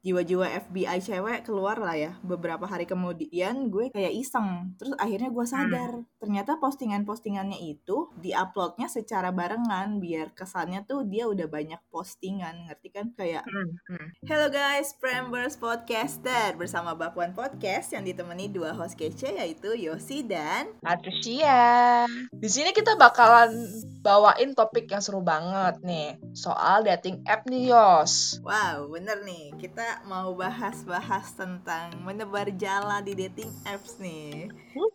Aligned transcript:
jiwa-jiwa 0.00 0.48
FBI 0.64 0.96
cewek 1.04 1.44
keluar 1.44 1.76
lah 1.76 1.92
ya 1.92 2.12
beberapa 2.24 2.64
hari 2.64 2.88
kemudian 2.88 3.68
gue 3.68 3.92
kayak 3.92 4.16
iseng 4.16 4.72
terus 4.80 4.96
akhirnya 4.96 5.28
gue 5.28 5.44
sadar 5.44 5.92
hmm. 5.92 6.16
ternyata 6.16 6.56
postingan-postingannya 6.56 7.60
itu 7.60 8.08
diuploadnya 8.16 8.88
secara 8.88 9.28
barengan 9.28 10.00
biar 10.00 10.32
kesannya 10.32 10.88
tuh 10.88 11.04
dia 11.04 11.28
udah 11.28 11.44
banyak 11.52 11.76
postingan 11.92 12.64
ngerti 12.64 12.88
kan 12.88 13.12
kayak 13.12 13.44
hmm. 13.44 13.70
Hmm. 13.92 14.08
Hello 14.24 14.48
guys 14.48 14.96
Prambers 14.96 15.60
Podcaster 15.60 16.56
bersama 16.56 16.96
Bakwan 16.96 17.36
Podcast 17.36 17.92
yang 17.92 18.08
ditemani 18.08 18.48
dua 18.48 18.72
host 18.72 18.96
kece 18.96 19.36
yaitu 19.36 19.76
Yosi 19.76 20.24
dan 20.24 20.80
Patricia 20.80 22.08
di 22.32 22.48
sini 22.48 22.72
kita 22.72 22.96
bakalan 22.96 23.52
bawain 24.00 24.56
topik 24.56 24.88
yang 24.88 25.04
seru 25.04 25.20
banget 25.20 25.76
nih 25.84 26.16
soal 26.32 26.88
dating 26.88 27.20
app 27.28 27.44
nih 27.44 27.68
Yos 27.68 28.40
wow 28.40 28.88
bener 28.88 29.20
nih 29.28 29.52
kita 29.60 29.89
mau 30.06 30.30
bahas-bahas 30.38 31.34
tentang 31.34 31.90
menebar 32.06 32.46
jala 32.54 33.02
di 33.02 33.18
dating 33.18 33.50
apps 33.66 33.98
nih. 33.98 34.46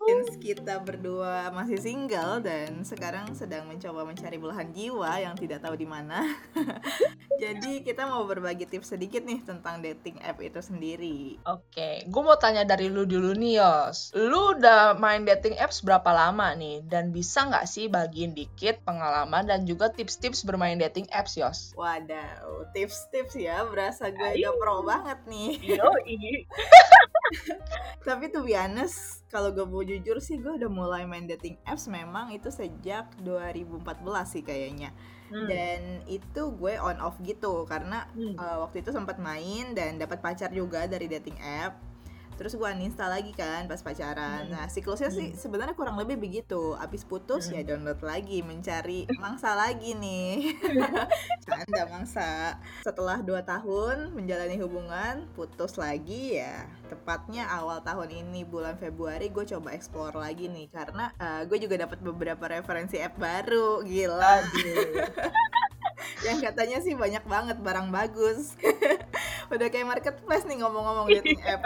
Since 0.08 0.40
kita 0.40 0.80
berdua 0.80 1.52
masih 1.52 1.76
single 1.76 2.40
dan 2.40 2.88
sekarang 2.88 3.36
sedang 3.36 3.68
mencoba 3.68 4.08
mencari 4.08 4.40
belahan 4.40 4.72
jiwa 4.72 5.20
yang 5.20 5.36
tidak 5.36 5.60
tahu 5.60 5.76
di 5.76 5.84
mana. 5.84 6.24
Jadi 7.44 7.84
kita 7.84 8.08
mau 8.08 8.24
berbagi 8.24 8.64
tips 8.64 8.96
sedikit 8.96 9.28
nih 9.28 9.44
tentang 9.44 9.84
dating 9.84 10.16
app 10.24 10.40
itu 10.40 10.64
sendiri. 10.64 11.36
Oke, 11.44 12.08
gue 12.08 12.22
mau 12.24 12.40
tanya 12.40 12.64
dari 12.64 12.88
lu 12.88 13.04
dulu 13.04 13.36
nih 13.36 13.60
Yos. 13.60 14.16
Lu 14.16 14.56
udah 14.56 14.96
main 14.96 15.28
dating 15.28 15.60
apps 15.60 15.84
berapa 15.84 16.08
lama 16.16 16.56
nih? 16.56 16.88
Dan 16.88 17.12
bisa 17.12 17.44
nggak 17.44 17.68
sih 17.68 17.92
bagiin 17.92 18.32
dikit 18.32 18.80
pengalaman 18.88 19.44
dan 19.44 19.68
juga 19.68 19.92
tips-tips 19.92 20.48
bermain 20.48 20.80
dating 20.80 21.12
apps 21.12 21.36
Yos? 21.36 21.60
Waduh, 21.76 22.72
tips-tips 22.72 23.36
ya. 23.36 23.68
Berasa 23.68 24.08
gue 24.14 24.40
udah 24.40 24.54
pro 24.56 24.85
banget 24.86 25.20
nih. 25.28 25.58
Tapi 28.08 28.30
tuh 28.30 28.46
honest, 28.46 29.26
kalau 29.34 29.50
gue 29.50 29.66
mau 29.66 29.82
jujur 29.82 30.22
sih 30.22 30.38
gue 30.38 30.62
udah 30.62 30.70
mulai 30.70 31.10
main 31.10 31.26
dating 31.26 31.58
apps 31.66 31.90
memang 31.90 32.30
itu 32.32 32.54
sejak 32.54 33.10
2014 33.26 33.82
sih 34.30 34.46
kayaknya. 34.46 34.94
Hmm. 35.34 35.50
Dan 35.50 36.06
itu 36.06 36.54
gue 36.54 36.78
on 36.78 37.02
off 37.02 37.18
gitu 37.26 37.66
karena 37.66 38.06
hmm. 38.14 38.38
uh, 38.38 38.62
waktu 38.62 38.86
itu 38.86 38.94
sempat 38.94 39.18
main 39.18 39.74
dan 39.74 39.98
dapat 39.98 40.22
pacar 40.22 40.54
juga 40.54 40.86
dari 40.86 41.10
dating 41.10 41.42
app 41.42 41.95
terus 42.36 42.56
gue 42.56 42.68
uninstall 42.68 43.12
lagi 43.12 43.32
kan 43.32 43.66
pas 43.66 43.82
pacaran. 43.82 44.48
Hmm. 44.48 44.54
nah 44.54 44.66
siklusnya 44.68 45.10
hmm. 45.12 45.18
sih 45.18 45.28
sebenarnya 45.36 45.76
kurang 45.76 45.96
lebih 46.00 46.20
begitu. 46.20 46.76
Abis 46.78 47.08
putus 47.08 47.50
ya 47.50 47.60
hmm. 47.60 47.60
ya 47.60 47.64
download 47.74 48.02
lagi 48.04 48.40
mencari 48.44 49.08
mangsa 49.20 49.56
lagi 49.56 49.96
nih. 49.96 50.56
Canda 51.46 51.84
mangsa. 51.88 52.60
Setelah 52.84 53.24
dua 53.24 53.42
tahun 53.44 54.12
menjalani 54.14 54.60
hubungan 54.60 55.26
putus 55.34 55.80
lagi 55.80 56.40
ya. 56.40 56.68
Tepatnya 56.92 57.48
awal 57.50 57.82
tahun 57.82 58.12
ini 58.12 58.44
bulan 58.46 58.76
Februari 58.78 59.32
gue 59.32 59.46
coba 59.48 59.74
explore 59.74 60.16
lagi 60.16 60.52
nih. 60.52 60.68
Karena 60.70 61.12
uh, 61.18 61.42
gue 61.48 61.58
juga 61.58 61.88
dapat 61.88 62.00
beberapa 62.04 62.46
referensi 62.52 63.00
app 63.00 63.18
baru. 63.18 63.82
Gila. 63.82 64.36
Yang 66.26 66.38
katanya 66.50 66.78
sih 66.82 66.94
banyak 66.98 67.24
banget 67.26 67.58
barang 67.62 67.94
bagus 67.94 68.58
udah 69.52 69.68
kayak 69.70 69.88
marketplace 69.88 70.46
nih 70.50 70.62
ngomong-ngomong 70.62 71.08
dating 71.12 71.42
app 71.54 71.62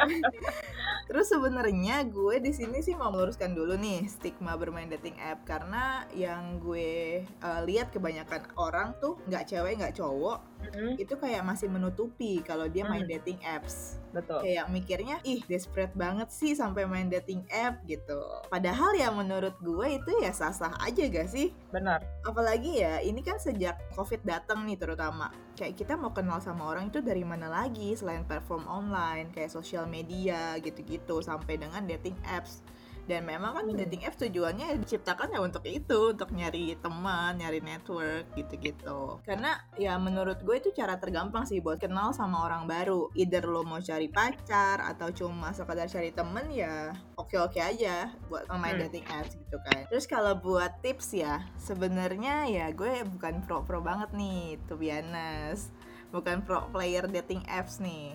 terus 1.10 1.26
sebenarnya 1.34 2.06
gue 2.06 2.38
di 2.38 2.54
sini 2.54 2.86
sih 2.86 2.94
mau 2.94 3.10
meluruskan 3.10 3.58
dulu 3.58 3.74
nih 3.80 4.06
stigma 4.06 4.54
bermain 4.54 4.86
dating 4.86 5.18
app 5.18 5.42
karena 5.42 6.06
yang 6.14 6.62
gue 6.62 7.26
uh, 7.42 7.62
lihat 7.66 7.90
kebanyakan 7.90 8.46
orang 8.60 8.94
tuh 9.02 9.18
nggak 9.26 9.50
cewek 9.50 9.82
nggak 9.82 9.98
cowok 9.98 10.38
mm-hmm. 10.70 10.94
itu 11.02 11.14
kayak 11.18 11.42
masih 11.42 11.66
menutupi 11.66 12.46
kalau 12.46 12.70
dia 12.70 12.86
main 12.86 13.10
mm. 13.10 13.12
dating 13.18 13.40
apps 13.42 13.98
betul. 14.12 14.42
Kayak 14.42 14.68
mikirnya 14.74 15.18
ih 15.26 15.42
desperate 15.46 15.94
banget 15.94 16.30
sih 16.34 16.54
sampai 16.58 16.86
main 16.86 17.08
dating 17.08 17.46
app 17.50 17.82
gitu. 17.86 18.20
Padahal 18.50 18.96
ya 18.98 19.10
menurut 19.14 19.56
gue 19.62 20.02
itu 20.02 20.12
ya 20.22 20.32
sah-sah 20.34 20.74
aja 20.82 21.04
gak 21.10 21.30
sih? 21.30 21.54
Benar. 21.70 22.02
Apalagi 22.26 22.82
ya 22.82 23.00
ini 23.02 23.22
kan 23.22 23.38
sejak 23.38 23.78
covid 23.94 24.22
datang 24.26 24.66
nih 24.66 24.78
terutama. 24.78 25.30
Kayak 25.56 25.76
kita 25.80 25.94
mau 26.00 26.12
kenal 26.16 26.40
sama 26.40 26.70
orang 26.70 26.90
itu 26.90 27.04
dari 27.04 27.22
mana 27.22 27.52
lagi 27.52 27.94
selain 27.94 28.26
platform 28.26 28.66
online 28.66 29.30
kayak 29.36 29.52
sosial 29.52 29.86
media 29.86 30.56
gitu-gitu 30.62 31.20
sampai 31.20 31.60
dengan 31.60 31.84
dating 31.86 32.16
apps 32.26 32.64
dan 33.10 33.26
memang 33.26 33.58
kan 33.58 33.66
dating 33.66 34.06
apps 34.06 34.22
tujuannya 34.22 34.78
diciptakan 34.86 35.34
ya 35.34 35.42
untuk 35.42 35.66
itu 35.66 36.14
untuk 36.14 36.30
nyari 36.30 36.78
teman 36.78 37.42
nyari 37.42 37.58
network 37.58 38.30
gitu-gitu. 38.38 39.18
Karena 39.26 39.58
ya 39.82 39.98
menurut 39.98 40.46
gue 40.46 40.62
itu 40.62 40.70
cara 40.78 41.02
tergampang 41.02 41.50
sih 41.50 41.58
buat 41.58 41.82
kenal 41.82 42.14
sama 42.14 42.46
orang 42.46 42.70
baru. 42.70 43.10
Either 43.18 43.50
lo 43.50 43.66
mau 43.66 43.82
cari 43.82 44.06
pacar 44.14 44.86
atau 44.86 45.10
cuma 45.10 45.50
sekadar 45.50 45.90
cari 45.90 46.14
temen 46.14 46.54
ya 46.54 46.94
oke-oke 47.18 47.58
aja 47.58 48.14
buat 48.30 48.46
main 48.54 48.78
hmm. 48.78 48.86
dating 48.86 49.06
apps 49.10 49.34
gitu 49.34 49.58
kan. 49.66 49.90
Terus 49.90 50.06
kalau 50.06 50.38
buat 50.38 50.78
tips 50.86 51.18
ya 51.18 51.42
sebenarnya 51.58 52.46
ya 52.46 52.70
gue 52.70 53.02
bukan 53.18 53.42
pro-pro 53.42 53.82
banget 53.82 54.14
nih 54.14 54.62
to 54.70 54.78
be 54.78 54.94
honest. 54.94 55.74
Bukan 56.14 56.46
pro 56.46 56.70
player 56.70 57.10
dating 57.10 57.42
apps 57.50 57.82
nih. 57.82 58.14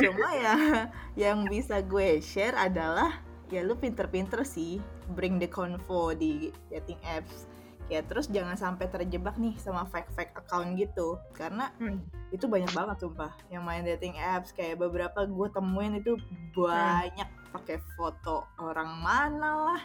Cuma 0.00 0.32
ya 0.32 0.56
yang 1.28 1.44
bisa 1.44 1.84
gue 1.84 2.24
share 2.24 2.56
adalah 2.56 3.29
ya 3.50 3.66
lu 3.66 3.74
pinter-pinter 3.74 4.46
sih 4.46 4.78
bring 5.18 5.42
the 5.42 5.50
convo 5.50 6.14
di 6.14 6.54
dating 6.70 6.98
apps 7.02 7.50
ya 7.90 8.06
terus 8.06 8.30
jangan 8.30 8.54
sampai 8.54 8.86
terjebak 8.86 9.34
nih 9.34 9.58
sama 9.58 9.82
fake-fake 9.90 10.30
account 10.38 10.78
gitu 10.78 11.18
karena 11.34 11.74
hmm. 11.82 11.98
itu 12.30 12.46
banyak 12.46 12.70
banget 12.70 13.02
sumpah 13.02 13.34
yang 13.50 13.66
main 13.66 13.82
dating 13.82 14.14
apps 14.14 14.54
kayak 14.54 14.78
beberapa 14.78 15.26
gue 15.26 15.48
temuin 15.50 15.98
itu 15.98 16.14
banyak 16.54 17.26
hmm. 17.26 17.50
pakai 17.50 17.82
foto 17.98 18.46
orang 18.62 18.94
mana 19.02 19.50
lah 19.74 19.82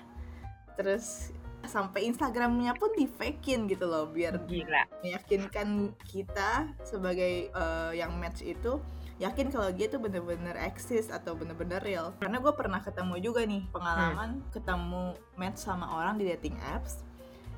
terus 0.77 1.33
sampai 1.65 2.05
Instagramnya 2.05 2.77
pun 2.77 2.93
di 2.93 3.09
fakein 3.09 3.65
gitu 3.65 3.89
loh 3.89 4.05
biar 4.13 4.37
Gila. 4.45 4.85
meyakinkan 5.01 5.97
kita 6.05 6.69
sebagai 6.85 7.49
uh, 7.57 7.89
yang 7.89 8.13
match 8.21 8.45
itu 8.45 8.77
yakin 9.15 9.47
kalau 9.47 9.71
dia 9.71 9.87
tuh 9.87 10.03
bener-bener 10.03 10.59
eksis 10.59 11.07
atau 11.07 11.39
bener-bener 11.39 11.79
real 11.79 12.11
karena 12.19 12.37
gue 12.43 12.53
pernah 12.53 12.83
ketemu 12.83 13.15
juga 13.23 13.47
nih 13.47 13.63
pengalaman 13.71 14.43
hmm. 14.43 14.51
ketemu 14.51 15.15
match 15.39 15.63
sama 15.63 15.87
orang 15.95 16.19
di 16.19 16.27
dating 16.27 16.59
apps 16.75 17.07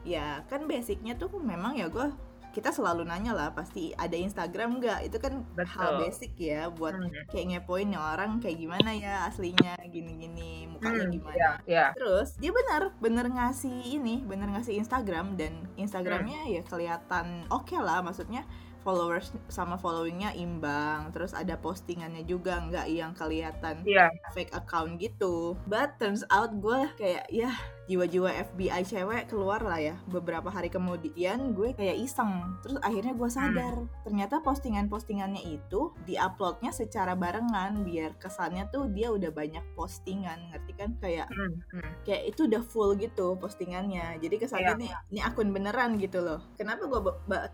ya 0.06 0.46
kan 0.47 0.69
basicnya 0.69 1.17
tuh 1.17 1.34
memang 1.41 1.73
ya 1.73 1.90
gue 1.90 2.13
kita 2.57 2.73
selalu 2.73 3.06
nanya 3.06 3.38
lah 3.38 3.53
pasti 3.53 3.94
ada 3.94 4.17
Instagram 4.17 4.81
nggak 4.81 5.06
itu 5.06 5.17
kan 5.22 5.46
Betul. 5.53 5.78
hal 5.78 5.91
basic 6.01 6.34
ya 6.41 6.73
buat 6.73 6.97
hmm. 6.97 7.29
kayak 7.29 7.46
ngepoin 7.53 7.94
orang 7.94 8.41
kayak 8.41 8.57
gimana 8.57 8.97
ya 8.97 9.29
aslinya 9.29 9.78
gini-gini 9.85 10.66
mukanya 10.66 11.06
hmm, 11.06 11.13
gimana 11.13 11.38
yeah, 11.38 11.53
yeah. 11.69 11.90
terus 11.94 12.34
dia 12.41 12.50
benar 12.50 12.97
bener 12.97 13.29
ngasih 13.29 14.01
ini 14.01 14.25
bener 14.25 14.50
ngasih 14.57 14.73
Instagram 14.73 15.38
dan 15.38 15.69
Instagramnya 15.78 16.50
hmm. 16.50 16.53
ya 16.57 16.62
kelihatan 16.66 17.46
oke 17.53 17.69
okay 17.69 17.78
lah 17.78 18.01
maksudnya 18.01 18.41
followers 18.87 19.35
sama 19.51 19.75
followingnya 19.75 20.31
imbang 20.39 21.11
terus 21.11 21.35
ada 21.35 21.59
postingannya 21.59 22.23
juga 22.23 22.63
nggak 22.63 22.87
yang 22.87 23.11
kelihatan 23.11 23.83
yeah. 23.83 24.07
fake 24.31 24.55
account 24.55 24.95
gitu 24.95 25.59
but 25.67 25.91
turns 25.99 26.23
out 26.31 26.55
gue 26.55 26.87
kayak 26.95 27.27
ya 27.27 27.51
jiwa-jiwa 27.87 28.29
FBI 28.51 28.83
cewek 28.83 29.31
keluar 29.31 29.63
lah 29.63 29.79
ya 29.79 29.95
beberapa 30.11 30.51
hari 30.51 30.67
kemudian 30.67 31.55
gue 31.55 31.71
kayak 31.71 31.97
iseng 32.03 32.59
terus 32.59 32.75
akhirnya 32.83 33.15
gue 33.15 33.29
sadar 33.31 33.75
hmm. 33.79 34.03
ternyata 34.03 34.43
postingan-postingannya 34.43 35.43
itu 35.47 35.95
diuploadnya 36.03 36.75
secara 36.75 37.15
barengan 37.15 37.87
biar 37.87 38.19
kesannya 38.19 38.67
tuh 38.69 38.91
dia 38.91 39.07
udah 39.07 39.31
banyak 39.31 39.63
postingan 39.73 40.51
ngerti 40.51 40.73
kan 40.75 40.91
kayak 40.99 41.31
hmm. 41.31 41.63
Hmm. 41.71 41.91
kayak 42.03 42.35
itu 42.35 42.51
udah 42.51 42.61
full 42.61 42.91
gitu 42.99 43.39
postingannya 43.39 44.19
jadi 44.19 44.35
kesannya 44.35 44.73
yeah. 44.75 44.81
nih 44.83 44.91
ini 45.15 45.19
akun 45.23 45.55
beneran 45.55 45.95
gitu 45.95 46.19
loh 46.19 46.43
kenapa 46.59 46.91
gue 46.91 47.01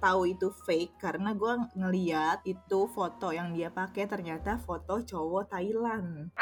tahu 0.01 0.33
itu 0.33 0.49
fake 0.65 0.97
karena 0.97 1.37
gue 1.37 1.53
ngeliat 1.77 2.41
itu 2.49 2.89
foto 2.89 3.29
yang 3.29 3.53
dia 3.53 3.69
pakai 3.69 4.09
ternyata 4.09 4.57
foto 4.57 5.05
cowok 5.05 5.53
Thailand 5.53 6.33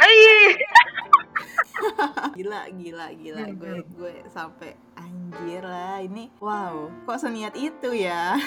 gila 2.37 2.67
gila 2.73 3.07
gila. 3.15 3.43
Hmm, 3.47 3.57
gue 3.57 3.75
gue 3.95 4.13
sampai 4.31 4.75
anjir 4.99 5.63
lah 5.63 6.03
ini 6.03 6.29
wow 6.43 6.91
kok 7.07 7.19
seniat 7.19 7.55
itu 7.57 7.91
ya? 7.95 8.37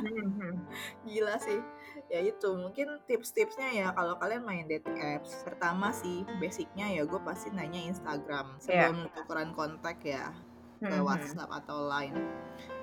Hmm, 0.00 0.56
gila 1.04 1.36
sih. 1.36 1.60
Ya 2.08 2.24
itu 2.24 2.48
mungkin 2.56 3.04
tips-tipsnya 3.04 3.68
ya 3.70 3.86
kalau 3.92 4.16
kalian 4.16 4.48
main 4.48 4.64
dating 4.64 4.96
apps. 4.96 5.44
Pertama 5.44 5.92
sih 5.92 6.24
basicnya 6.40 6.88
ya 6.88 7.04
gue 7.04 7.20
pasti 7.20 7.52
nanya 7.52 7.84
Instagram 7.84 8.56
sebelum 8.56 9.04
yeah. 9.04 9.12
tukeran 9.12 9.52
kontak 9.52 10.00
ya 10.00 10.32
ke 10.80 10.96
WhatsApp 11.04 11.52
atau 11.52 11.84
Line 11.84 12.16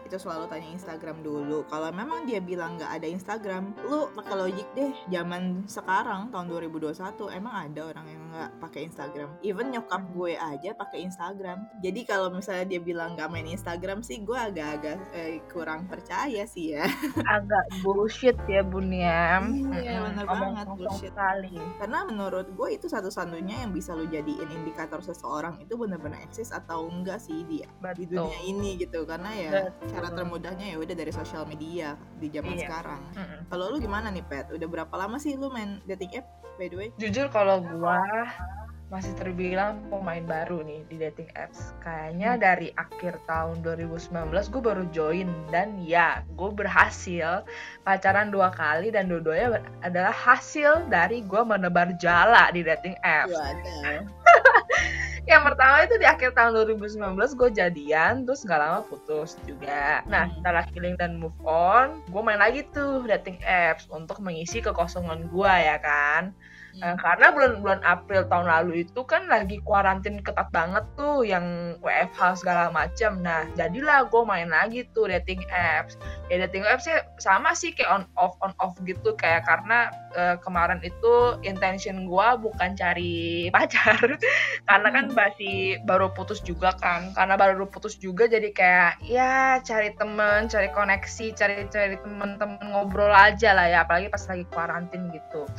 itu 0.08 0.16
selalu 0.16 0.48
tanya 0.48 0.72
Instagram 0.72 1.20
dulu. 1.22 1.68
Kalau 1.68 1.92
memang 1.92 2.24
dia 2.24 2.40
bilang 2.40 2.80
nggak 2.80 2.92
ada 2.98 3.08
Instagram 3.08 3.76
lu 3.84 4.08
pakai 4.16 4.36
logik 4.40 4.68
deh. 4.74 4.92
Zaman 5.12 5.68
sekarang 5.68 6.32
tahun 6.32 6.48
2021 6.48 6.96
emang 7.36 7.54
ada 7.54 7.82
orang 7.92 8.08
yang 8.08 8.24
nggak 8.32 8.52
pakai 8.64 8.82
Instagram. 8.88 9.30
Even 9.44 9.70
nyokap 9.76 10.04
gue 10.16 10.34
aja 10.40 10.72
pakai 10.74 11.04
Instagram. 11.04 11.68
Jadi 11.84 12.02
kalau 12.08 12.32
misalnya 12.32 12.66
dia 12.66 12.80
bilang 12.80 13.20
nggak 13.20 13.30
main 13.30 13.48
Instagram 13.50 14.00
sih 14.02 14.24
gue 14.24 14.38
agak-agak 14.38 14.98
eh, 15.14 15.44
kurang 15.52 15.92
percaya 15.92 16.48
sih 16.48 16.78
ya. 16.78 16.88
Agak 17.36 17.84
bullshit 17.84 18.38
ya 18.48 18.64
bun 18.64 18.90
ya. 18.94 19.44
Iya 19.44 20.00
benar 20.08 20.26
banget 20.26 20.68
bullshit. 20.72 21.12
sekali. 21.12 21.58
Karena 21.82 22.08
menurut 22.08 22.48
gue 22.54 22.70
itu 22.78 22.88
satu-satunya 22.88 23.68
yang 23.68 23.72
bisa 23.76 23.92
lu 23.92 24.08
jadiin 24.08 24.48
indikator 24.54 25.04
seseorang 25.04 25.60
itu 25.60 25.76
benar-benar 25.76 26.22
eksis 26.24 26.54
atau 26.56 26.88
enggak 26.88 27.20
sih 27.20 27.44
dia 27.50 27.68
Betul. 27.82 27.98
di 27.98 28.04
dunia 28.16 28.40
ini 28.46 28.70
gitu. 28.80 29.04
Karena 29.04 29.32
ya 29.34 29.50
Betul. 29.52 29.97
Cara 29.98 30.14
termudahnya 30.14 30.66
ya 30.70 30.78
udah 30.78 30.94
dari 30.94 31.10
sosial 31.10 31.44
media 31.44 31.98
di 32.22 32.30
zaman 32.30 32.54
Iya. 32.54 32.70
sekarang 32.70 33.02
Mm-mm. 33.18 33.40
kalau 33.50 33.74
lu 33.74 33.82
gimana 33.82 34.14
nih 34.14 34.22
Pet 34.22 34.46
udah 34.54 34.68
berapa 34.70 34.94
lama 34.94 35.18
sih 35.18 35.34
lu 35.34 35.50
main 35.50 35.82
dating 35.84 36.14
app 36.14 36.30
by 36.56 36.70
the 36.70 36.78
way 36.78 36.90
jujur 37.02 37.26
kalau 37.28 37.66
gua 37.66 37.98
masih 38.88 39.12
terbilang 39.20 39.84
pemain 39.92 40.24
baru 40.24 40.64
nih 40.64 40.80
di 40.88 40.96
dating 40.96 41.28
apps. 41.36 41.76
Kayaknya 41.84 42.40
dari 42.40 42.72
akhir 42.72 43.20
tahun 43.28 43.60
2019 43.60 44.16
gue 44.32 44.62
baru 44.64 44.88
join 44.96 45.28
dan 45.52 45.76
ya 45.84 46.24
gue 46.40 46.52
berhasil 46.56 47.44
pacaran 47.84 48.32
dua 48.32 48.48
kali 48.48 48.88
dan 48.88 49.12
dua-duanya 49.12 49.60
adalah 49.84 50.16
hasil 50.16 50.88
dari 50.88 51.20
gue 51.20 51.42
menebar 51.44 52.00
jala 52.00 52.48
di 52.56 52.64
dating 52.64 52.96
apps. 53.04 53.36
Waduh. 53.36 54.08
Yang 55.28 55.44
pertama 55.44 55.76
itu 55.84 55.96
di 56.00 56.08
akhir 56.08 56.30
tahun 56.40 56.52
2019 56.56 57.36
gue 57.36 57.50
jadian 57.52 58.24
terus 58.24 58.48
nggak 58.48 58.62
lama 58.64 58.80
putus 58.88 59.36
juga. 59.44 60.00
Nah 60.08 60.32
Hmm. 60.32 60.34
setelah 60.40 60.64
healing 60.72 60.96
dan 60.96 61.20
move 61.20 61.36
on, 61.44 62.00
gue 62.08 62.22
main 62.24 62.40
lagi 62.40 62.64
tuh 62.72 63.04
dating 63.04 63.36
apps 63.44 63.92
untuk 63.92 64.24
mengisi 64.24 64.64
kekosongan 64.64 65.28
gue 65.28 65.54
ya 65.68 65.78
kan. 65.84 66.32
Nah, 66.78 66.94
karena 66.94 67.34
bulan-bulan 67.34 67.82
April 67.82 68.30
tahun 68.30 68.46
lalu 68.46 68.86
itu 68.86 69.02
kan 69.02 69.26
lagi 69.26 69.58
kuarantin 69.66 70.22
ketat 70.22 70.54
banget 70.54 70.86
tuh 70.94 71.26
yang 71.26 71.78
WFH 71.82 72.46
segala 72.46 72.70
macam. 72.70 73.18
Nah, 73.26 73.50
jadilah 73.58 74.06
gue 74.06 74.22
main 74.22 74.50
lagi 74.50 74.86
tuh 74.94 75.10
dating 75.10 75.42
apps. 75.50 75.98
Ya 76.30 76.46
dating 76.46 76.70
apps 76.70 76.86
sih 76.86 76.98
sama 77.18 77.58
sih 77.58 77.74
kayak 77.74 77.90
on 77.90 78.04
off 78.14 78.38
on 78.46 78.54
off 78.62 78.78
gitu 78.86 79.18
kayak 79.18 79.50
karena 79.50 79.90
eh, 80.14 80.36
kemarin 80.46 80.78
itu 80.86 81.42
intention 81.42 82.06
gue 82.06 82.28
bukan 82.38 82.78
cari 82.78 83.48
pacar 83.56 84.20
karena 84.70 84.90
kan 84.94 85.06
masih 85.18 85.82
baru 85.90 86.14
putus 86.14 86.46
juga 86.46 86.78
kan. 86.78 87.10
Karena 87.18 87.34
baru 87.34 87.66
putus 87.66 87.98
juga 87.98 88.30
jadi 88.30 88.54
kayak 88.54 88.92
ya 89.02 89.58
cari 89.66 89.98
temen, 89.98 90.46
cari 90.46 90.70
koneksi, 90.70 91.26
cari 91.34 91.66
cari 91.74 91.98
temen-temen 92.06 92.62
ngobrol 92.70 93.10
aja 93.10 93.58
lah 93.58 93.66
ya 93.66 93.82
apalagi 93.82 94.14
pas 94.14 94.22
lagi 94.30 94.46
kuarantin 94.54 95.10
gitu 95.10 95.50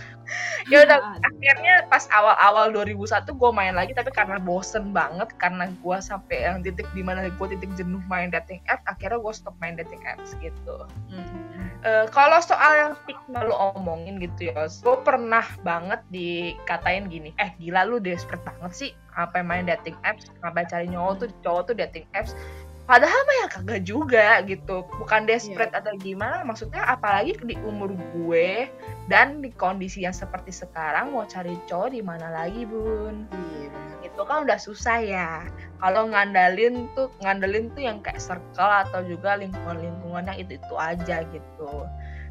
ya 0.69 0.85
udah 0.85 0.99
Aduh. 1.01 1.29
akhirnya 1.29 1.75
pas 1.89 2.05
awal-awal 2.13 2.73
2001 2.73 3.29
gue 3.29 3.51
main 3.53 3.75
lagi 3.75 3.93
tapi 3.97 4.13
karena 4.13 4.37
bosen 4.41 4.93
banget 4.93 5.29
karena 5.41 5.71
gue 5.71 5.97
sampai 5.99 6.45
yang 6.45 6.61
titik 6.61 6.89
di 6.93 7.01
mana 7.01 7.27
gue 7.29 7.47
titik 7.57 7.71
jenuh 7.77 8.03
main 8.07 8.29
dating 8.29 8.61
app 8.69 8.85
akhirnya 8.85 9.19
gue 9.19 9.33
stop 9.35 9.57
main 9.61 9.77
dating 9.77 10.01
apps 10.05 10.37
gitu 10.41 10.89
Hmm. 11.09 11.49
Eh, 11.87 12.07
kalau 12.11 12.43
soal 12.43 12.73
yang 12.75 12.93
stigma 13.01 13.47
lu 13.47 13.55
omongin 13.55 14.19
gitu 14.19 14.51
ya 14.51 14.67
gue 14.67 14.97
pernah 15.07 15.47
banget 15.63 16.03
dikatain 16.11 17.07
gini 17.07 17.31
eh 17.39 17.55
gila 17.57 17.87
lu 17.87 18.03
desperate 18.03 18.43
banget 18.43 18.73
sih 18.75 18.91
apa 19.15 19.43
main 19.47 19.67
dating 19.67 19.95
apps 20.03 20.27
sampai 20.43 20.67
cari 20.67 20.91
cowok 20.91 21.15
tuh 21.23 21.29
cowok 21.43 21.63
tuh 21.71 21.75
dating 21.79 22.07
apps 22.19 22.35
padahal 22.89 23.21
mah 23.29 23.37
ya 23.45 23.47
kagak 23.53 23.81
juga 23.85 24.41
gitu. 24.49 24.89
Bukan 24.97 25.29
desperate 25.29 25.77
atau 25.77 25.93
gimana 26.01 26.41
maksudnya 26.41 26.81
apalagi 26.89 27.37
di 27.45 27.55
umur 27.61 27.93
gue 28.17 28.73
dan 29.13 29.45
di 29.45 29.53
kondisi 29.53 30.09
yang 30.09 30.17
seperti 30.17 30.51
sekarang 30.51 31.13
mau 31.13 31.29
cari 31.29 31.53
cowok 31.69 31.93
di 31.93 32.01
mana 32.01 32.33
lagi 32.33 32.65
bun? 32.65 33.29
Iya 33.29 33.69
benar. 33.69 33.97
itu 34.09 34.21
kan 34.25 34.39
udah 34.49 34.59
susah 34.59 34.99
ya. 35.05 35.31
Kalau 35.79 36.11
ngandalin 36.11 36.89
tuh 36.97 37.13
ngandelin 37.21 37.71
tuh 37.77 37.85
yang 37.85 38.01
kayak 38.01 38.19
circle 38.19 38.73
atau 38.89 39.05
juga 39.05 39.37
lingkungan-lingkungan 39.37 40.33
yang 40.33 40.39
itu 40.41 40.57
itu 40.57 40.75
aja 40.75 41.23
gitu 41.29 41.87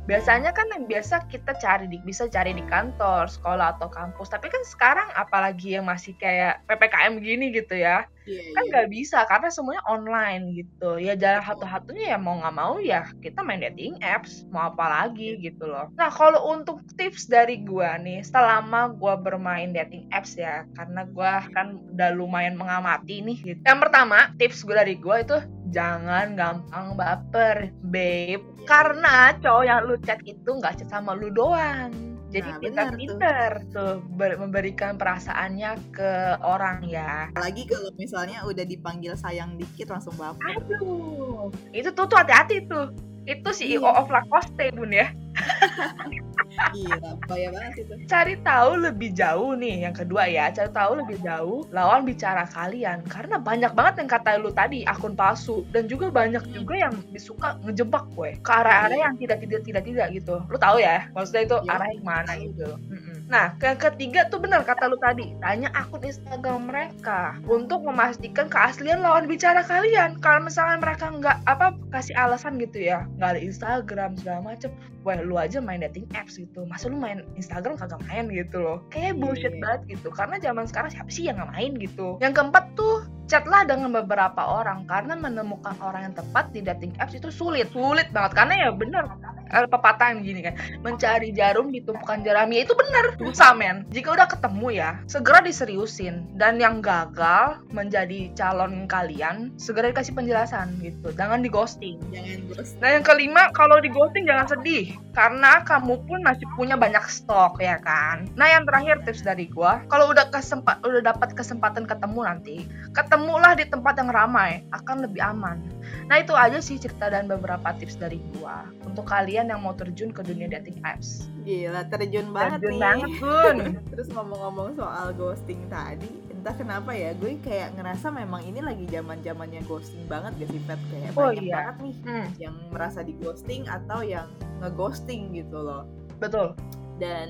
biasanya 0.07 0.55
kan 0.55 0.67
yang 0.71 0.87
biasa 0.87 1.27
kita 1.27 1.53
cari 1.59 1.85
di 1.91 1.99
bisa 2.01 2.25
cari 2.31 2.55
di 2.55 2.63
kantor 2.63 3.27
sekolah 3.27 3.77
atau 3.77 3.91
kampus. 3.91 4.31
Tapi 4.31 4.47
kan 4.47 4.63
sekarang 4.63 5.11
apalagi 5.13 5.75
yang 5.75 5.85
masih 5.85 6.15
kayak 6.15 6.63
ppkm 6.65 7.19
gini 7.19 7.51
gitu 7.51 7.75
ya 7.75 8.07
Iya, 8.27 8.43
kan 8.51 8.63
iya. 8.67 8.69
nggak 8.75 8.87
bisa 8.91 9.19
karena 9.23 9.47
semuanya 9.47 9.83
online 9.87 10.43
gitu. 10.51 10.99
Ya 10.99 11.15
jalan 11.15 11.39
satu-satunya 11.47 12.11
ya 12.11 12.17
mau 12.19 12.35
nggak 12.35 12.55
mau 12.59 12.75
ya 12.83 13.07
kita 13.23 13.39
main 13.39 13.63
dating 13.63 13.95
apps 14.03 14.43
mau 14.51 14.67
apa 14.67 14.83
lagi 14.83 15.39
gitu 15.39 15.63
loh. 15.63 15.87
Nah 15.95 16.11
kalau 16.11 16.51
untuk 16.51 16.83
tips 16.99 17.31
dari 17.31 17.63
gua 17.63 17.95
nih 17.95 18.27
selama 18.27 18.91
gua 18.99 19.15
bermain 19.15 19.71
dating 19.71 20.11
apps 20.11 20.35
ya 20.35 20.67
karena 20.75 21.07
gua 21.07 21.47
kan 21.55 21.79
udah 21.95 22.11
lumayan 22.11 22.59
mengamati 22.59 23.23
nih 23.23 23.39
gitu. 23.55 23.61
yang 23.63 23.79
pertama 23.79 24.35
tips 24.35 24.67
gue 24.67 24.75
dari 24.75 24.99
gua 24.99 25.23
itu 25.23 25.37
jangan 25.69 26.35
gampang 26.35 26.95
baper 26.95 27.71
babe 27.83 28.43
karena 28.65 29.31
cowok 29.39 29.63
yang 29.63 29.79
lu 29.83 29.95
chat 30.03 30.19
itu 30.23 30.47
nggak 30.47 30.79
chat 30.79 30.89
sama 30.89 31.15
lu 31.15 31.31
doang 31.31 31.91
jadi 32.27 32.51
Nah, 32.51 32.59
benar 32.59 32.85
pintar-pintar 32.91 33.51
tuh 33.71 34.03
ber- 34.19 34.35
memberikan 34.35 34.99
perasaannya 34.99 35.79
ke 35.95 36.11
orang 36.43 36.83
ya 36.83 37.31
apalagi 37.31 37.63
kalau 37.63 37.87
misalnya 37.95 38.43
udah 38.43 38.67
dipanggil 38.67 39.15
sayang 39.15 39.55
dikit 39.55 39.87
langsung 39.95 40.11
baper 40.19 40.59
Aduh, 40.59 41.47
itu 41.71 41.87
tuh 41.95 42.03
tuh 42.03 42.19
hati-hati 42.19 42.67
tuh. 42.67 42.91
Itu 43.23 43.51
CEO 43.51 43.83
Iya. 43.83 43.91
of 43.95 44.07
Lacoste 44.07 44.71
bun 44.71 44.91
ya. 44.91 45.07
Bahaya 46.57 47.49
banget 47.53 47.73
itu. 47.85 47.93
Cari 48.09 48.35
tahu 48.41 48.71
lebih 48.81 49.09
jauh 49.13 49.53
nih. 49.53 49.85
Yang 49.87 49.95
kedua 50.03 50.23
ya, 50.25 50.49
cari 50.49 50.71
tahu 50.73 50.91
lebih 51.05 51.17
jauh 51.21 51.63
lawan 51.69 52.01
bicara 52.03 52.43
kalian. 52.49 53.05
Karena 53.05 53.37
banyak 53.37 53.71
banget 53.77 54.03
yang 54.03 54.09
kata 54.09 54.29
lu 54.41 54.49
tadi 54.51 54.81
akun 54.83 55.13
palsu 55.13 55.63
dan 55.69 55.85
juga 55.85 56.09
banyak 56.09 56.43
juga 56.51 56.75
yang 56.75 56.93
disuka 57.13 57.55
ngejebak 57.63 58.05
gue 58.17 58.29
ke 58.41 58.51
arah-arah 58.51 58.97
yang 58.97 59.15
tidak 59.21 59.37
tidak 59.45 59.61
tidak 59.63 59.83
tidak 59.85 60.07
gitu. 60.17 60.35
Lu 60.49 60.57
tahu 60.57 60.77
ya? 60.81 61.07
Maksudnya 61.13 61.43
itu 61.45 61.57
Iya. 61.63 61.71
arah 61.77 61.87
yang 61.93 62.05
mana 62.05 62.31
gitu. 62.41 62.67
Mm-mm. 62.89 63.06
Nah, 63.27 63.59
ke 63.59 63.75
ketiga 63.75 64.31
tuh 64.31 64.39
benar 64.39 64.63
kata 64.63 64.87
lu 64.87 64.95
tadi. 65.03 65.35
Tanya 65.43 65.67
akun 65.75 65.99
Instagram 65.99 66.71
mereka 66.71 67.35
untuk 67.43 67.83
memastikan 67.83 68.47
keaslian 68.47 69.03
lawan 69.03 69.27
bicara 69.27 69.67
kalian. 69.67 70.15
Kalau 70.23 70.47
misalnya 70.47 70.79
mereka 70.79 71.11
nggak 71.11 71.43
apa 71.43 71.75
kasih 71.91 72.15
alasan 72.15 72.55
gitu 72.55 72.87
ya, 72.87 73.03
nggak 73.19 73.35
ada 73.35 73.41
Instagram 73.43 74.15
segala 74.15 74.39
macem. 74.55 74.71
Wah, 75.03 75.15
lu 75.23 75.39
aja 75.39 75.63
main 75.63 75.79
dating 75.79 76.07
apps 76.15 76.35
gitu. 76.35 76.67
Masa 76.67 76.91
lu 76.91 76.99
main 76.99 77.23
Instagram 77.39 77.79
kagak 77.79 78.03
main 78.11 78.27
gitu 78.27 78.59
loh. 78.59 78.83
Kayak 78.91 79.19
bullshit 79.19 79.55
Iya. 79.55 79.63
banget 79.63 79.81
gitu. 79.99 80.11
Karena 80.11 80.35
zaman 80.39 80.67
sekarang 80.67 80.91
siapa 80.91 81.07
sih 81.11 81.27
yang 81.27 81.39
nggak 81.39 81.51
main 81.55 81.71
gitu. 81.79 82.19
Yang 82.19 82.33
keempat 82.43 82.75
tuh 82.75 83.07
chatlah 83.27 83.67
dengan 83.67 83.91
beberapa 83.91 84.39
orang 84.39 84.87
karena 84.87 85.19
menemukan 85.19 85.75
orang 85.83 86.11
yang 86.11 86.15
tepat 86.15 86.47
di 86.55 86.63
dating 86.63 86.95
apps 86.95 87.11
itu 87.11 87.27
sulit 87.27 87.67
sulit 87.75 88.07
banget 88.15 88.31
karena 88.39 88.53
ya 88.55 88.69
bener 88.71 89.03
ada 89.49 89.67
pepatah 89.67 90.13
yang 90.13 90.21
gini 90.23 90.41
kan. 90.45 90.55
Mencari 90.83 91.31
jarum 91.33 91.71
di 91.71 91.83
tumpukan 91.83 92.21
jaramnya 92.23 92.63
itu 92.67 92.73
bener 92.75 93.15
susah 93.19 93.51
men. 93.55 93.83
Jika 93.91 94.13
udah 94.13 94.27
ketemu 94.27 94.67
ya 94.75 94.91
segera 95.07 95.39
diseriusin. 95.43 96.29
Dan 96.37 96.61
yang 96.61 96.79
gagal 96.83 97.61
menjadi 97.71 98.31
calon 98.37 98.85
kalian 98.85 99.53
segera 99.57 99.89
dikasih 99.89 100.13
penjelasan 100.13 100.77
gitu. 100.81 101.11
Jangan 101.15 101.41
di 101.41 101.49
ghosting 101.49 101.97
Jangan 102.13 102.41
ghost. 102.51 102.73
Nah 102.79 102.89
yang 102.93 103.03
kelima, 103.05 103.49
kalau 103.53 103.79
di 103.81 103.89
ghosting 103.91 104.25
jangan 104.27 104.47
sedih. 104.49 104.95
Karena 105.17 105.65
kamu 105.65 106.05
pun 106.05 106.21
masih 106.21 106.45
punya 106.53 106.77
banyak 106.77 107.01
stok 107.09 107.57
ya 107.57 107.81
kan. 107.81 108.29
Nah 108.37 108.45
yang 108.45 108.69
terakhir 108.69 109.01
tips 109.03 109.25
dari 109.25 109.49
gua, 109.49 109.81
kalau 109.89 110.13
udah 110.13 110.29
kesempat 110.29 110.85
udah 110.85 111.01
dapat 111.01 111.33
kesempatan 111.33 111.89
ketemu 111.89 112.19
nanti, 112.21 112.57
ketemulah 112.93 113.57
di 113.57 113.65
tempat 113.65 113.97
yang 113.97 114.13
ramai, 114.13 114.61
akan 114.69 115.09
lebih 115.09 115.21
aman. 115.25 115.57
Nah 116.05 116.17
itu 116.17 116.31
aja 116.31 116.57
sih 116.57 116.75
cerita 116.75 117.07
dan 117.07 117.25
beberapa 117.25 117.71
tips 117.73 117.95
dari 117.95 118.17
gua 118.33 118.63
untuk 118.81 119.03
kalian 119.03 119.47
yang 119.47 119.59
mau 119.59 119.71
terjun 119.71 120.09
ke 120.09 120.21
dunia 120.21 120.47
dating 120.49 120.79
apps. 120.81 121.27
Gila, 121.43 121.83
terjun 121.87 122.31
banget 122.31 122.59
Terjun 122.59 122.71
nih. 122.71 122.81
banget 122.81 123.09
bun. 123.17 123.57
Terus 123.91 124.07
ngomong-ngomong 124.09 124.75
soal 124.75 125.11
ghosting 125.13 125.59
tadi, 125.67 126.07
entah 126.29 126.51
kenapa 126.53 126.91
ya, 126.91 127.11
gue 127.13 127.35
kayak 127.37 127.73
ngerasa 127.73 128.07
memang 128.09 128.39
ini 128.41 128.59
lagi 128.59 128.83
zaman 128.85 129.19
zamannya 129.19 129.63
ghosting 129.63 130.03
banget 130.05 130.31
gak 130.37 130.49
sih 130.49 130.61
Pet? 130.61 130.79
Kayak 130.87 131.11
Oh, 131.13 131.27
banyak 131.27 131.41
iya. 131.41 131.55
banget 131.55 131.75
nih 131.81 131.95
Hmm, 132.03 132.27
yang 132.37 132.55
merasa 132.69 132.99
di 133.01 133.13
ghosting 133.15 133.63
atau 133.65 133.99
yang 133.99 134.27
ngeghosting 134.59 135.31
gitu 135.33 135.57
loh. 135.57 135.83
betul. 136.17 136.55
Dan 136.97 137.29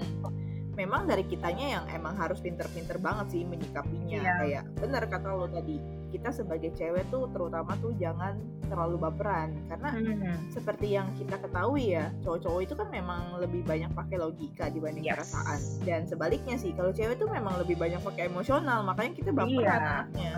memang 0.74 1.06
dari 1.06 1.22
kitanya 1.22 1.66
yang 1.74 1.86
emang 1.90 2.14
harus 2.14 2.38
pinter-pinter 2.38 2.96
banget 2.98 3.34
sih 3.34 3.42
menyikapinya. 3.44 4.18
Iya. 4.18 4.34
Kayak 4.40 4.64
bener 4.78 5.04
kata 5.04 5.30
lo 5.30 5.46
tadi, 5.46 5.76
kita 6.08 6.30
sebagai 6.32 6.72
cewek 6.72 7.04
tuh 7.08 7.28
terutama 7.30 7.76
tuh 7.78 7.92
jangan 7.96 8.38
terlalu 8.68 9.00
baperan 9.00 9.56
karena 9.68 9.90
Hmm, 9.90 10.38
seperti 10.50 10.92
yang 10.92 11.08
kita 11.16 11.36
ketahui 11.38 11.96
ya 11.96 12.12
cowok-cowok 12.22 12.62
itu 12.62 12.74
kan 12.76 12.88
memang 12.90 13.22
lebih 13.38 13.64
banyak 13.64 13.92
pakai 13.92 14.18
logika 14.18 14.68
dibanding 14.68 15.04
Yes. 15.04 15.16
perasaan 15.32 15.60
dan 15.84 16.02
sebaliknya 16.04 16.56
sih 16.56 16.72
kalau 16.72 16.92
cewek 16.92 17.16
tuh 17.16 17.28
memang 17.28 17.56
lebih 17.60 17.76
banyak 17.76 18.00
pakai 18.00 18.28
emosional 18.28 18.84
makanya 18.84 19.14
kita 19.16 19.32
baperan 19.32 19.56
Iya. 19.56 19.72
anaknya. 20.04 20.32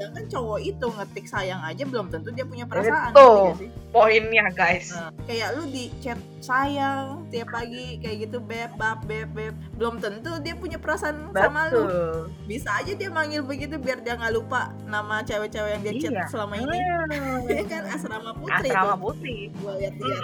Sedangkan 0.00 0.32
cowok 0.32 0.60
itu 0.64 0.86
ngetik 0.88 1.26
sayang 1.28 1.60
aja 1.60 1.84
belum 1.84 2.08
tentu 2.08 2.32
dia 2.32 2.40
punya 2.42 2.64
perasaan 2.64 3.12
Itu. 3.12 3.52
sih? 3.54 3.68
Poinnya 3.90 4.48
guys. 4.50 4.88
Nah, 4.90 5.12
kayak 5.22 5.48
lu 5.52 5.68
di 5.68 5.92
chat 6.00 6.16
sayang 6.40 7.28
tiap 7.28 7.52
pagi 7.52 8.00
kayak 8.00 8.16
gitu 8.24 8.40
beb 8.40 8.72
bab 8.74 9.04
beb 9.04 9.28
beb 9.28 9.52
belum 9.76 10.00
tentu 10.00 10.40
dia 10.40 10.56
punya 10.56 10.80
perasaan 10.80 11.28
sama 11.30 11.68
lu 11.68 11.84
Betul. 11.84 12.16
bisa 12.48 12.72
aja 12.72 12.92
dia 12.92 13.06
manggil 13.06 13.44
begitu 13.44 13.76
biar 13.76 14.00
dia 14.00 14.16
nggak 14.16 14.32
lupa 14.32 14.72
nama 14.82 15.20
cewek-cewek 15.20 15.70
yang 15.70 15.82
dia 15.82 15.94
chat 15.98 16.12
Iya. 16.12 16.24
selama 16.26 16.54
ini 16.58 16.78
Hmm. 16.80 17.44
ya 17.50 17.64
kan 17.66 17.82
asrama 17.86 18.32
putri 18.32 18.68
Asrama 18.68 18.88
tuh 18.90 19.00
putih. 19.12 19.40
gue 19.52 19.72
lihat-lihat 19.78 20.22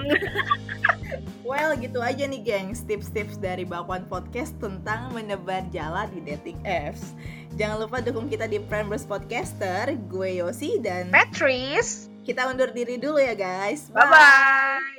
well 1.49 1.73
gitu 1.75 2.00
aja 2.00 2.25
nih 2.25 2.40
gengs 2.40 2.80
tips-tips 2.83 3.37
dari 3.37 3.62
Bakwan 3.62 4.04
Podcast 4.06 4.56
tentang 4.56 5.12
menebar 5.12 5.68
jala 5.68 6.09
di 6.09 6.21
dating 6.23 6.56
apps 6.62 7.12
jangan 7.57 7.89
lupa 7.89 8.05
dukung 8.05 8.29
kita 8.29 8.45
di 8.45 8.61
Primers 8.61 9.09
Podcaster 9.09 9.97
gue 10.13 10.45
Yosi 10.45 10.77
dan 10.85 11.09
Patrice. 11.09 12.13
kita 12.23 12.47
undur 12.53 12.69
diri 12.71 13.01
dulu 13.01 13.17
ya 13.17 13.33
guys 13.33 13.89
Bye 13.91 14.07
bye. 14.07 14.96